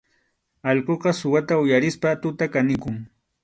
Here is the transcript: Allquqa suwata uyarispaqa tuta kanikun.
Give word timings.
Allquqa 0.71 1.13
suwata 1.19 1.55
uyarispaqa 1.67 2.19
tuta 2.25 2.45
kanikun. 2.53 2.97